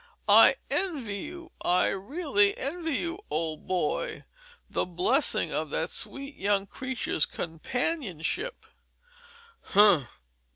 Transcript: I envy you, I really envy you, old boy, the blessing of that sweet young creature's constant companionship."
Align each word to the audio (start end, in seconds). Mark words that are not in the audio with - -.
I 0.27 0.55
envy 0.71 1.17
you, 1.19 1.51
I 1.63 1.89
really 1.89 2.57
envy 2.57 2.95
you, 2.95 3.19
old 3.29 3.67
boy, 3.67 4.23
the 4.67 4.83
blessing 4.87 5.53
of 5.53 5.69
that 5.69 5.91
sweet 5.91 6.37
young 6.37 6.65
creature's 6.65 7.27
constant 7.27 7.61
companionship." 7.61 8.65